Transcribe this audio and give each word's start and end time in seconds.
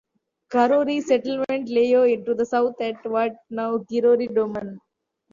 Karioi 0.51 0.99
settlement 1.03 1.69
lay 1.69 1.91
to 2.23 2.33
the 2.33 2.43
south 2.43 2.81
at 2.81 3.05
what 3.05 3.33
is 3.33 3.37
now 3.51 3.77
Karioi 3.77 4.33
Domain. 4.33 4.79